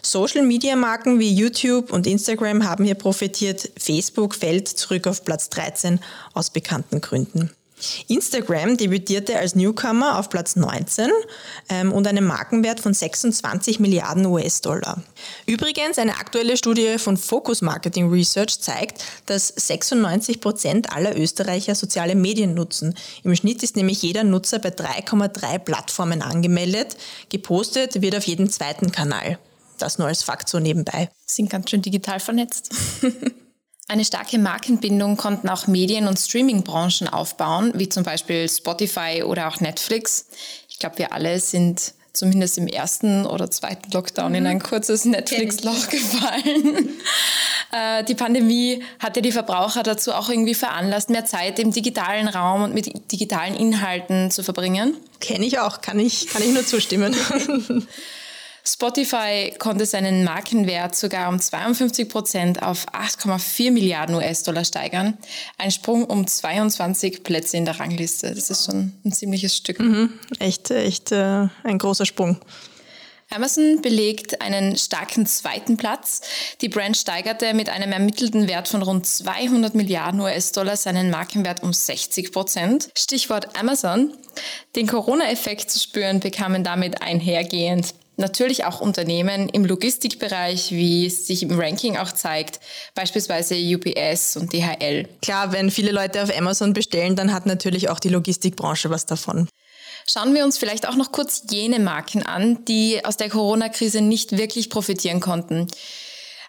Social-Media-Marken 0.01 1.19
wie 1.19 1.31
YouTube 1.31 1.91
und 1.93 2.07
Instagram 2.07 2.67
haben 2.67 2.83
hier 2.83 2.95
profitiert. 2.95 3.71
Facebook 3.77 4.33
fällt 4.33 4.67
zurück 4.67 5.05
auf 5.05 5.23
Platz 5.23 5.49
13 5.49 5.99
aus 6.33 6.49
bekannten 6.49 6.99
Gründen. 6.99 7.51
Instagram 8.07 8.77
debütierte 8.77 9.37
als 9.37 9.55
Newcomer 9.55 10.19
auf 10.19 10.29
Platz 10.29 10.55
19 10.55 11.09
ähm, 11.69 11.91
und 11.91 12.07
einem 12.07 12.25
Markenwert 12.25 12.79
von 12.79 12.93
26 12.93 13.79
Milliarden 13.79 14.25
US-Dollar. 14.25 15.01
Übrigens, 15.45 15.97
eine 15.97 16.17
aktuelle 16.17 16.57
Studie 16.57 16.97
von 16.97 17.17
Focus 17.17 17.61
Marketing 17.61 18.09
Research 18.09 18.59
zeigt, 18.59 19.03
dass 19.25 19.47
96 19.47 20.41
Prozent 20.41 20.91
aller 20.93 21.17
Österreicher 21.17 21.75
soziale 21.75 22.15
Medien 22.15 22.53
nutzen. 22.53 22.95
Im 23.23 23.35
Schnitt 23.35 23.63
ist 23.63 23.75
nämlich 23.75 24.01
jeder 24.01 24.23
Nutzer 24.23 24.59
bei 24.59 24.69
3,3 24.69 25.59
Plattformen 25.59 26.21
angemeldet. 26.21 26.97
Gepostet 27.29 28.01
wird 28.01 28.15
auf 28.15 28.25
jedem 28.25 28.49
zweiten 28.49 28.91
Kanal. 28.91 29.39
Das 29.77 29.97
nur 29.97 30.07
als 30.07 30.23
Fakt 30.23 30.49
so 30.49 30.59
nebenbei. 30.59 31.09
Sind 31.25 31.49
ganz 31.49 31.69
schön 31.69 31.81
digital 31.81 32.19
vernetzt. 32.19 32.69
Eine 33.89 34.05
starke 34.05 34.37
Markenbindung 34.37 35.17
konnten 35.17 35.49
auch 35.49 35.65
Medien- 35.65 36.07
und 36.07 36.19
Streaming-Branchen 36.19 37.07
aufbauen, 37.07 37.71
wie 37.73 37.89
zum 37.89 38.03
Beispiel 38.03 38.47
Spotify 38.47 39.23
oder 39.25 39.47
auch 39.47 39.61
Netflix. 39.61 40.27
Ich 40.69 40.77
glaube, 40.77 40.99
wir 40.99 41.11
alle 41.11 41.39
sind 41.39 41.95
zumindest 42.13 42.59
im 42.59 42.67
ersten 42.67 43.25
oder 43.25 43.49
zweiten 43.49 43.89
Lockdown 43.91 44.35
in 44.35 44.43
mhm. 44.43 44.49
ein 44.49 44.59
kurzes 44.61 45.05
Netflix-Loch 45.05 45.89
gefallen. 45.89 46.89
Äh, 47.71 48.03
die 48.03 48.15
Pandemie 48.15 48.81
hat 48.97 49.15
ja 49.15 49.21
die 49.21 49.31
Verbraucher 49.31 49.83
dazu 49.83 50.11
auch 50.11 50.27
irgendwie 50.27 50.55
veranlasst, 50.55 51.11
mehr 51.11 51.25
Zeit 51.25 51.59
im 51.59 51.71
digitalen 51.71 52.27
Raum 52.27 52.63
und 52.63 52.73
mit 52.73 53.11
digitalen 53.11 53.53
Inhalten 53.53 54.31
zu 54.31 54.41
verbringen. 54.41 54.97
Kenne 55.19 55.45
ich 55.45 55.59
auch, 55.59 55.79
kann 55.81 55.99
ich, 55.99 56.25
kann 56.29 56.41
ich 56.41 56.51
nur 56.51 56.65
zustimmen. 56.65 57.15
Spotify 58.73 59.53
konnte 59.57 59.85
seinen 59.85 60.23
Markenwert 60.23 60.95
sogar 60.95 61.29
um 61.29 61.39
52 61.39 62.07
Prozent 62.07 62.61
auf 62.61 62.87
8,4 62.89 63.71
Milliarden 63.71 64.15
US-Dollar 64.15 64.63
steigern. 64.63 65.17
Ein 65.57 65.71
Sprung 65.71 66.05
um 66.05 66.27
22 66.27 67.23
Plätze 67.23 67.57
in 67.57 67.65
der 67.65 67.79
Rangliste. 67.79 68.33
Das 68.33 68.49
ist 68.49 68.65
schon 68.65 68.93
ein 69.03 69.11
ziemliches 69.11 69.57
Stück. 69.57 69.79
Mhm, 69.79 70.13
echt, 70.39 70.69
echt 70.69 71.11
äh, 71.11 71.47
ein 71.63 71.77
großer 71.79 72.05
Sprung. 72.05 72.39
Amazon 73.31 73.81
belegt 73.81 74.41
einen 74.41 74.75
starken 74.75 75.27
zweiten 75.27 75.77
Platz. 75.77 76.21
Die 76.61 76.69
Brand 76.69 76.97
steigerte 76.97 77.53
mit 77.53 77.69
einem 77.69 77.91
ermittelten 77.91 78.47
Wert 78.47 78.67
von 78.67 78.81
rund 78.81 79.05
200 79.05 79.75
Milliarden 79.75 80.19
US-Dollar 80.19 80.75
seinen 80.77 81.11
Markenwert 81.11 81.61
um 81.61 81.71
60 81.71 82.31
Prozent. 82.31 82.89
Stichwort 82.97 83.57
Amazon. 83.57 84.15
Den 84.75 84.87
Corona-Effekt 84.87 85.69
zu 85.69 85.79
spüren 85.79 86.19
bekamen 86.19 86.63
damit 86.63 87.03
einhergehend 87.03 87.93
natürlich 88.19 88.65
auch 88.65 88.81
Unternehmen 88.81 89.49
im 89.49 89.65
Logistikbereich, 89.65 90.71
wie 90.71 91.07
es 91.07 91.25
sich 91.25 91.41
im 91.43 91.59
Ranking 91.59 91.97
auch 91.97 92.11
zeigt, 92.11 92.59
beispielsweise 92.93 93.55
UPS 93.55 94.37
und 94.37 94.53
DHL. 94.53 95.07
Klar, 95.21 95.51
wenn 95.51 95.71
viele 95.71 95.91
Leute 95.91 96.21
auf 96.21 96.35
Amazon 96.35 96.73
bestellen, 96.73 97.15
dann 97.15 97.33
hat 97.33 97.45
natürlich 97.45 97.89
auch 97.89 97.99
die 97.99 98.09
Logistikbranche 98.09 98.89
was 98.89 99.05
davon. 99.05 99.47
Schauen 100.05 100.33
wir 100.33 100.43
uns 100.43 100.57
vielleicht 100.57 100.87
auch 100.87 100.95
noch 100.95 101.11
kurz 101.11 101.43
jene 101.49 101.79
Marken 101.79 102.23
an, 102.23 102.65
die 102.65 103.03
aus 103.05 103.17
der 103.17 103.29
Corona-Krise 103.29 104.01
nicht 104.01 104.37
wirklich 104.37 104.69
profitieren 104.69 105.19
konnten. 105.19 105.67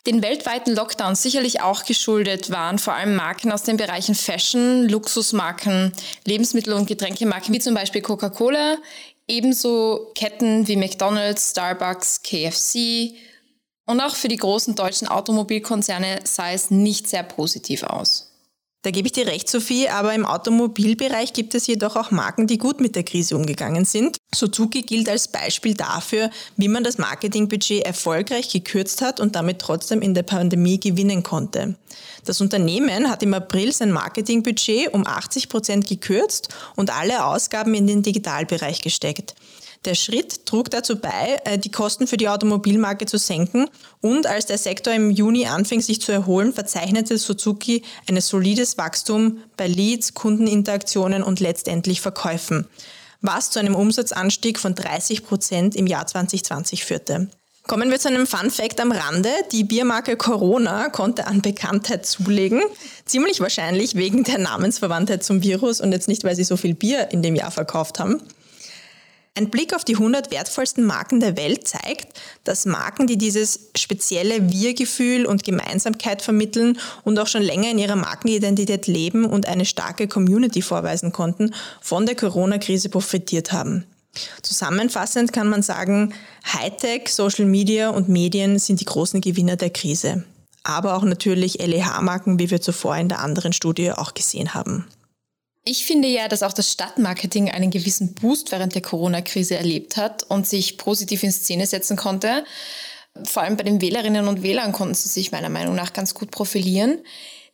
Den 0.06 0.22
weltweiten 0.22 0.74
Lockdown 0.74 1.14
sicherlich 1.14 1.60
auch 1.60 1.84
geschuldet 1.84 2.50
waren 2.50 2.78
vor 2.78 2.94
allem 2.94 3.16
Marken 3.16 3.52
aus 3.52 3.64
den 3.64 3.76
Bereichen 3.76 4.14
Fashion, 4.14 4.88
Luxusmarken, 4.88 5.92
Lebensmittel- 6.24 6.72
und 6.72 6.86
Getränkemarken 6.86 7.52
wie 7.52 7.58
zum 7.58 7.74
Beispiel 7.74 8.00
Coca-Cola, 8.00 8.78
Ebenso 9.30 10.10
Ketten 10.16 10.66
wie 10.66 10.74
McDonald's, 10.74 11.52
Starbucks, 11.52 12.22
KFC 12.22 13.14
und 13.86 14.00
auch 14.00 14.16
für 14.16 14.26
die 14.26 14.36
großen 14.36 14.74
deutschen 14.74 15.06
Automobilkonzerne 15.06 16.20
sah 16.24 16.50
es 16.50 16.72
nicht 16.72 17.06
sehr 17.08 17.22
positiv 17.22 17.84
aus. 17.84 18.29
Da 18.82 18.90
gebe 18.90 19.06
ich 19.08 19.12
dir 19.12 19.26
recht, 19.26 19.46
Sophie, 19.46 19.90
aber 19.90 20.14
im 20.14 20.24
Automobilbereich 20.24 21.34
gibt 21.34 21.54
es 21.54 21.66
jedoch 21.66 21.96
auch 21.96 22.10
Marken, 22.10 22.46
die 22.46 22.56
gut 22.56 22.80
mit 22.80 22.96
der 22.96 23.02
Krise 23.02 23.36
umgegangen 23.36 23.84
sind. 23.84 24.16
Suzuki 24.34 24.80
gilt 24.80 25.06
als 25.10 25.28
Beispiel 25.28 25.74
dafür, 25.74 26.30
wie 26.56 26.68
man 26.68 26.82
das 26.82 26.96
Marketingbudget 26.96 27.84
erfolgreich 27.84 28.48
gekürzt 28.48 29.02
hat 29.02 29.20
und 29.20 29.36
damit 29.36 29.58
trotzdem 29.58 30.00
in 30.00 30.14
der 30.14 30.22
Pandemie 30.22 30.80
gewinnen 30.80 31.22
konnte. 31.22 31.74
Das 32.24 32.40
Unternehmen 32.40 33.10
hat 33.10 33.22
im 33.22 33.34
April 33.34 33.70
sein 33.72 33.92
Marketingbudget 33.92 34.94
um 34.94 35.06
80 35.06 35.50
Prozent 35.50 35.86
gekürzt 35.86 36.48
und 36.74 36.88
alle 36.88 37.26
Ausgaben 37.26 37.74
in 37.74 37.86
den 37.86 38.02
Digitalbereich 38.02 38.80
gesteckt. 38.80 39.34
Der 39.86 39.94
Schritt 39.94 40.44
trug 40.44 40.70
dazu 40.70 40.96
bei, 40.96 41.40
äh, 41.44 41.58
die 41.58 41.70
Kosten 41.70 42.06
für 42.06 42.18
die 42.18 42.28
Automobilmarke 42.28 43.06
zu 43.06 43.16
senken 43.16 43.66
und 44.02 44.26
als 44.26 44.44
der 44.44 44.58
Sektor 44.58 44.92
im 44.92 45.10
Juni 45.10 45.46
anfing 45.46 45.80
sich 45.80 46.02
zu 46.02 46.12
erholen, 46.12 46.52
verzeichnete 46.52 47.16
Suzuki 47.16 47.82
ein 48.06 48.20
solides 48.20 48.76
Wachstum 48.76 49.38
bei 49.56 49.66
Leads, 49.66 50.12
Kundeninteraktionen 50.12 51.22
und 51.22 51.40
letztendlich 51.40 52.02
Verkäufen, 52.02 52.66
was 53.22 53.50
zu 53.50 53.58
einem 53.58 53.74
Umsatzanstieg 53.74 54.58
von 54.58 54.74
30 54.74 55.24
Prozent 55.24 55.74
im 55.74 55.86
Jahr 55.86 56.06
2020 56.06 56.84
führte. 56.84 57.28
Kommen 57.66 57.90
wir 57.90 57.98
zu 57.98 58.08
einem 58.08 58.26
Fun 58.26 58.50
Fact 58.50 58.80
am 58.80 58.92
Rande. 58.92 59.30
Die 59.52 59.64
Biermarke 59.64 60.16
Corona 60.16 60.90
konnte 60.90 61.26
an 61.26 61.40
Bekanntheit 61.40 62.04
zulegen. 62.04 62.60
Ziemlich 63.06 63.40
wahrscheinlich 63.40 63.94
wegen 63.94 64.24
der 64.24 64.38
Namensverwandtheit 64.38 65.24
zum 65.24 65.42
Virus 65.42 65.80
und 65.80 65.92
jetzt 65.92 66.08
nicht, 66.08 66.24
weil 66.24 66.36
sie 66.36 66.44
so 66.44 66.58
viel 66.58 66.74
Bier 66.74 67.12
in 67.12 67.22
dem 67.22 67.34
Jahr 67.34 67.50
verkauft 67.50 67.98
haben. 67.98 68.20
Ein 69.36 69.48
Blick 69.48 69.74
auf 69.74 69.84
die 69.84 69.94
100 69.94 70.32
wertvollsten 70.32 70.84
Marken 70.84 71.20
der 71.20 71.36
Welt 71.36 71.66
zeigt, 71.66 72.20
dass 72.42 72.66
Marken, 72.66 73.06
die 73.06 73.16
dieses 73.16 73.70
spezielle 73.76 74.50
Wir-Gefühl 74.50 75.24
und 75.24 75.44
Gemeinsamkeit 75.44 76.20
vermitteln 76.20 76.78
und 77.04 77.18
auch 77.18 77.28
schon 77.28 77.42
länger 77.42 77.70
in 77.70 77.78
ihrer 77.78 77.94
Markenidentität 77.94 78.88
leben 78.88 79.24
und 79.24 79.46
eine 79.46 79.64
starke 79.64 80.08
Community 80.08 80.62
vorweisen 80.62 81.12
konnten, 81.12 81.54
von 81.80 82.06
der 82.06 82.16
Corona-Krise 82.16 82.88
profitiert 82.88 83.52
haben. 83.52 83.84
Zusammenfassend 84.42 85.32
kann 85.32 85.48
man 85.48 85.62
sagen, 85.62 86.12
Hightech, 86.52 87.08
Social 87.08 87.46
Media 87.46 87.90
und 87.90 88.08
Medien 88.08 88.58
sind 88.58 88.80
die 88.80 88.84
großen 88.84 89.20
Gewinner 89.20 89.54
der 89.54 89.70
Krise. 89.70 90.24
Aber 90.64 90.96
auch 90.96 91.04
natürlich 91.04 91.64
LEH-Marken, 91.64 92.40
wie 92.40 92.50
wir 92.50 92.60
zuvor 92.60 92.96
in 92.96 93.08
der 93.08 93.20
anderen 93.20 93.52
Studie 93.52 93.92
auch 93.92 94.12
gesehen 94.12 94.54
haben. 94.54 94.86
Ich 95.64 95.84
finde 95.84 96.08
ja, 96.08 96.28
dass 96.28 96.42
auch 96.42 96.54
das 96.54 96.72
Stadtmarketing 96.72 97.50
einen 97.50 97.70
gewissen 97.70 98.14
Boost 98.14 98.50
während 98.50 98.74
der 98.74 98.82
Corona-Krise 98.82 99.56
erlebt 99.56 99.96
hat 99.96 100.22
und 100.22 100.46
sich 100.46 100.78
positiv 100.78 101.22
in 101.22 101.32
Szene 101.32 101.66
setzen 101.66 101.96
konnte. 101.96 102.44
Vor 103.24 103.42
allem 103.42 103.56
bei 103.56 103.64
den 103.64 103.80
Wählerinnen 103.80 104.26
und 104.26 104.42
Wählern 104.42 104.72
konnten 104.72 104.94
sie 104.94 105.08
sich 105.08 105.32
meiner 105.32 105.50
Meinung 105.50 105.74
nach 105.74 105.92
ganz 105.92 106.14
gut 106.14 106.30
profilieren. 106.30 107.00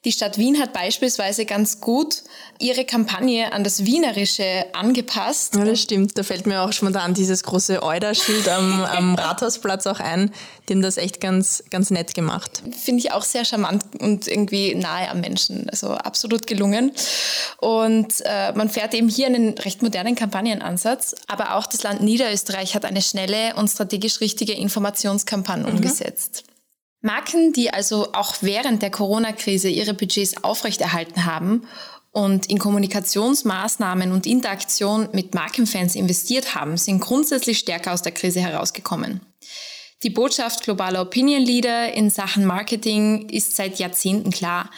Die 0.05 0.13
Stadt 0.13 0.39
Wien 0.39 0.61
hat 0.61 0.73
beispielsweise 0.73 1.47
ganz 1.47 1.81
gut 1.81 2.23
ihre 2.61 2.85
Kampagne 2.85 3.53
an 3.53 3.65
das 3.65 3.85
Wienerische 3.85 4.67
angepasst. 4.73 5.57
Ja, 5.57 5.65
das 5.65 5.81
stimmt. 5.81 6.17
Da 6.17 6.23
fällt 6.23 6.47
mir 6.47 6.63
auch 6.63 6.73
schon 6.73 6.93
mal 6.93 6.99
an 7.01 7.15
dieses 7.15 7.43
große 7.43 7.83
Euder-Schild 7.83 8.49
am, 8.49 8.85
am 8.97 9.15
Rathausplatz 9.17 9.87
auch 9.87 9.99
ein. 9.99 10.31
Die 10.69 10.75
haben 10.75 10.83
das 10.83 10.97
echt 10.97 11.21
ganz, 11.21 11.65
ganz 11.71 11.91
nett 11.91 12.15
gemacht. 12.15 12.63
Finde 12.81 13.01
ich 13.01 13.13
auch 13.13 13.25
sehr 13.25 13.45
charmant 13.45 13.85
und 14.01 14.29
irgendwie 14.29 14.75
nahe 14.75 15.11
am 15.11 15.21
Menschen. 15.21 15.69
Also 15.71 15.91
absolut 15.91 16.47
gelungen. 16.47 16.93
Und 17.59 18.15
äh, 18.25 18.53
man 18.53 18.69
fährt 18.69 18.95
eben 18.95 19.09
hier 19.09 19.27
einen 19.27 19.59
recht 19.59 19.83
modernen 19.83 20.15
Kampagnenansatz. 20.15 21.17
Aber 21.27 21.57
auch 21.57 21.67
das 21.67 21.83
Land 21.83 22.03
Niederösterreich 22.03 22.75
hat 22.75 22.85
eine 22.85 23.03
schnelle 23.03 23.55
und 23.57 23.69
strategisch 23.69 24.21
richtige 24.21 24.53
Informationskampagne 24.53 25.67
mhm. 25.67 25.77
umgesetzt. 25.77 26.45
Marken, 27.07 27.53
die 27.53 27.73
also 27.73 28.13
auch 28.13 28.35
während 28.41 28.83
der 28.83 28.91
Corona-Krise 28.91 29.69
ihre 29.69 29.95
Budgets 29.95 30.43
aufrechterhalten 30.43 31.25
haben 31.25 31.63
und 32.11 32.47
in 32.47 32.59
Kommunikationsmaßnahmen 32.59 34.11
und 34.11 34.27
Interaktion 34.27 35.09
mit 35.13 35.35
Markenfans 35.35 35.95
investiert 35.95 36.55
haben, 36.57 36.77
sind 36.77 37.01
grundsätzlich 37.01 37.59
stärker 37.59 37.93
aus 37.93 38.03
der 38.03 38.13
Krise 38.13 38.41
herausgekommen. 38.41 39.21
Die 40.03 40.11
Botschaft 40.11 40.65
globaler 40.65 41.01
Opinion 41.01 41.43
Leader 41.43 41.93
in 41.93 42.11
Sachen 42.11 42.45
Marketing 42.45 43.29
ist 43.29 43.57
seit 43.57 43.79
Jahrzehnten 43.79 44.31
klar. 44.31 44.69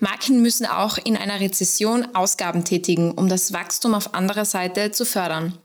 Marken 0.00 0.42
müssen 0.42 0.66
auch 0.66 0.98
in 0.98 1.16
einer 1.16 1.40
Rezession 1.40 2.14
Ausgaben 2.14 2.64
tätigen, 2.64 3.12
um 3.12 3.28
das 3.28 3.52
Wachstum 3.52 3.94
auf 3.94 4.12
anderer 4.12 4.44
Seite 4.44 4.90
zu 4.90 5.06
fördern. 5.06 5.56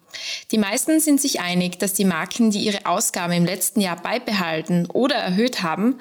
Die 0.52 0.58
meisten 0.58 1.00
sind 1.00 1.22
sich 1.22 1.40
einig, 1.40 1.80
dass 1.80 1.94
die 1.94 2.06
Marken, 2.06 2.52
die 2.52 2.60
ihre 2.60 2.86
Ausgaben 2.86 3.34
im 3.34 3.46
letzten 3.46 3.82
Jahr 3.82 3.96
beibehalten 3.96 4.88
oder 4.88 5.16
erhöht 5.16 5.64
haben, 5.64 6.00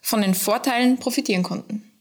von 0.00 0.22
den 0.22 0.34
Vorteilen 0.34 0.98
profitieren 0.98 1.42
konnten. 1.42 1.92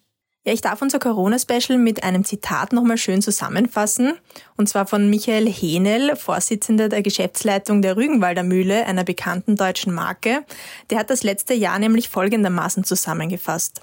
Ja, 0.43 0.53
ich 0.53 0.61
darf 0.61 0.81
unser 0.81 0.97
Corona-Special 0.97 1.77
mit 1.77 2.03
einem 2.03 2.25
Zitat 2.25 2.73
nochmal 2.73 2.97
schön 2.97 3.21
zusammenfassen. 3.21 4.13
Und 4.57 4.67
zwar 4.67 4.87
von 4.87 5.07
Michael 5.07 5.47
Henel, 5.47 6.15
Vorsitzender 6.15 6.89
der 6.89 7.03
Geschäftsleitung 7.03 7.83
der 7.83 7.95
Rügenwalder 7.95 8.41
Mühle, 8.41 8.87
einer 8.87 9.03
bekannten 9.03 9.55
deutschen 9.55 9.93
Marke. 9.93 10.43
Der 10.89 10.97
hat 10.97 11.11
das 11.11 11.21
letzte 11.21 11.53
Jahr 11.53 11.77
nämlich 11.77 12.09
folgendermaßen 12.09 12.83
zusammengefasst. 12.83 13.81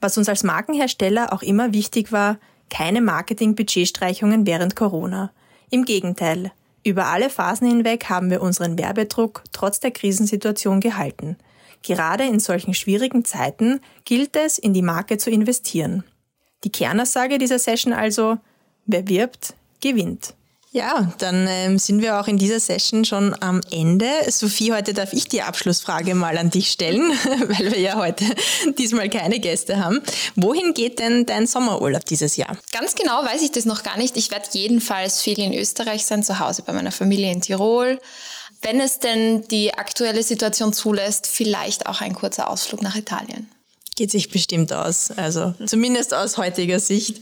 Was 0.00 0.16
uns 0.16 0.28
als 0.28 0.44
Markenhersteller 0.44 1.32
auch 1.32 1.42
immer 1.42 1.72
wichtig 1.72 2.12
war, 2.12 2.38
keine 2.70 3.00
Marketing-Budgetstreichungen 3.00 4.46
während 4.46 4.76
Corona. 4.76 5.32
Im 5.70 5.84
Gegenteil, 5.84 6.52
über 6.82 7.06
alle 7.06 7.30
Phasen 7.30 7.68
hinweg 7.68 8.08
haben 8.08 8.30
wir 8.30 8.40
unseren 8.40 8.78
Werbedruck 8.78 9.44
trotz 9.52 9.80
der 9.80 9.90
Krisensituation 9.90 10.80
gehalten. 10.80 11.36
Gerade 11.82 12.24
in 12.24 12.40
solchen 12.40 12.74
schwierigen 12.74 13.24
Zeiten 13.24 13.80
gilt 14.04 14.36
es, 14.36 14.58
in 14.58 14.74
die 14.74 14.82
Marke 14.82 15.18
zu 15.18 15.30
investieren. 15.30 16.04
Die 16.64 16.72
Kernaussage 16.72 17.38
dieser 17.38 17.58
Session 17.58 17.92
also, 17.92 18.38
wer 18.86 19.08
wirbt, 19.08 19.54
gewinnt. 19.80 20.34
Ja, 20.72 21.12
dann 21.18 21.48
ähm, 21.48 21.78
sind 21.80 22.00
wir 22.00 22.20
auch 22.20 22.28
in 22.28 22.38
dieser 22.38 22.60
Session 22.60 23.04
schon 23.04 23.34
am 23.42 23.60
Ende. 23.72 24.08
Sophie, 24.28 24.72
heute 24.72 24.94
darf 24.94 25.12
ich 25.12 25.26
die 25.26 25.42
Abschlussfrage 25.42 26.14
mal 26.14 26.38
an 26.38 26.50
dich 26.50 26.70
stellen, 26.70 27.10
weil 27.48 27.72
wir 27.72 27.80
ja 27.80 27.96
heute 27.96 28.24
diesmal 28.78 29.08
keine 29.10 29.40
Gäste 29.40 29.84
haben. 29.84 30.00
Wohin 30.36 30.72
geht 30.72 31.00
denn 31.00 31.26
dein 31.26 31.48
Sommerurlaub 31.48 32.04
dieses 32.04 32.36
Jahr? 32.36 32.56
Ganz 32.72 32.94
genau 32.94 33.24
weiß 33.24 33.42
ich 33.42 33.50
das 33.50 33.64
noch 33.64 33.82
gar 33.82 33.98
nicht. 33.98 34.16
Ich 34.16 34.30
werde 34.30 34.46
jedenfalls 34.52 35.20
viel 35.20 35.40
in 35.40 35.52
Österreich 35.54 36.06
sein, 36.06 36.22
zu 36.22 36.38
Hause 36.38 36.62
bei 36.62 36.72
meiner 36.72 36.92
Familie 36.92 37.32
in 37.32 37.40
Tirol 37.40 37.98
wenn 38.62 38.80
es 38.80 38.98
denn 38.98 39.46
die 39.48 39.74
aktuelle 39.74 40.22
Situation 40.22 40.72
zulässt, 40.72 41.26
vielleicht 41.26 41.86
auch 41.86 42.00
ein 42.00 42.14
kurzer 42.14 42.50
Ausflug 42.50 42.82
nach 42.82 42.96
Italien. 42.96 43.48
Geht 44.00 44.12
sich 44.12 44.30
bestimmt 44.30 44.72
aus, 44.72 45.10
also 45.10 45.52
zumindest 45.66 46.14
aus 46.14 46.38
heutiger 46.38 46.80
Sicht. 46.80 47.20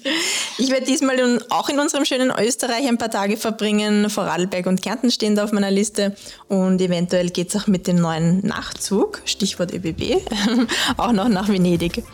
Ich 0.59 0.71
werde 0.71 0.87
diesmal 0.87 1.41
auch 1.51 1.69
in 1.69 1.81
unserem 1.81 2.05
schönen 2.05 2.31
Österreich 2.31 2.87
ein 2.87 2.99
paar 2.99 3.11
Tage 3.11 3.37
verbringen. 3.37 4.09
Vorarlberg 4.09 4.65
und 4.67 4.81
Kärnten 4.81 5.11
stehen 5.11 5.35
da 5.35 5.43
auf 5.43 5.51
meiner 5.51 5.73
Liste 5.73 6.15
und 6.47 6.81
eventuell 6.81 7.31
geht 7.31 7.49
es 7.49 7.61
auch 7.61 7.67
mit 7.67 7.89
dem 7.89 7.97
neuen 7.97 8.47
Nachtzug, 8.47 9.23
Stichwort 9.25 9.75
ÖBB, 9.75 10.23
auch 10.97 11.11
noch 11.11 11.29
nach 11.29 11.49
Venedig. 11.49 12.05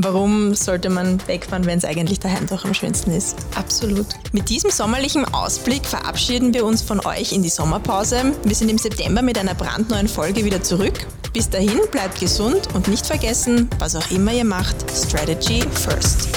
Warum 0.00 0.54
sollte 0.54 0.90
man 0.90 1.18
wegfahren, 1.26 1.66
wenn 1.66 1.78
es 1.78 1.84
eigentlich 1.84 2.20
daheim 2.20 2.46
doch 2.46 2.64
am 2.64 2.72
schönsten 2.72 3.10
ist? 3.10 3.36
Absolut. 3.56 4.06
Mit 4.30 4.48
diesem 4.48 4.70
sommerlichen 4.70 5.24
Ausblick 5.34 5.84
verabschieden 5.84 6.54
wir 6.54 6.64
uns 6.64 6.82
von 6.82 7.04
euch 7.04 7.32
in 7.32 7.42
die 7.42 7.48
Sommerpause. 7.48 8.32
Wir 8.44 8.54
sind 8.54 8.68
im 8.68 8.78
September 8.78 9.22
mit 9.22 9.36
einer 9.38 9.56
brandneuen 9.56 10.06
Folge 10.06 10.44
wieder 10.44 10.62
zurück. 10.62 11.04
Bis 11.32 11.50
dahin 11.50 11.80
bleibt 11.90 12.20
gesund 12.20 12.68
und 12.74 12.86
nicht 12.86 13.06
vergessen, 13.06 13.68
was 13.80 13.96
auch 13.96 14.08
immer 14.12 14.32
ihr 14.32 14.44
macht, 14.44 14.76
Strategy 14.88 15.62
First. 15.72 16.28